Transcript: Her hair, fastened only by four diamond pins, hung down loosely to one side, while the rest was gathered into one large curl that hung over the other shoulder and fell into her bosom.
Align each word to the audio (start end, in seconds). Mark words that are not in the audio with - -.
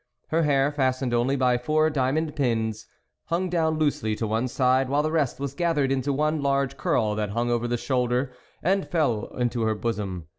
Her 0.29 0.41
hair, 0.41 0.71
fastened 0.71 1.13
only 1.13 1.35
by 1.35 1.59
four 1.59 1.91
diamond 1.91 2.35
pins, 2.35 2.87
hung 3.25 3.51
down 3.51 3.77
loosely 3.77 4.15
to 4.15 4.25
one 4.25 4.47
side, 4.47 4.89
while 4.89 5.03
the 5.03 5.11
rest 5.11 5.39
was 5.39 5.53
gathered 5.53 5.91
into 5.91 6.11
one 6.11 6.41
large 6.41 6.75
curl 6.75 7.13
that 7.13 7.29
hung 7.29 7.51
over 7.51 7.67
the 7.67 7.75
other 7.75 7.81
shoulder 7.83 8.31
and 8.63 8.87
fell 8.89 9.25
into 9.37 9.61
her 9.61 9.75
bosom. 9.75 10.25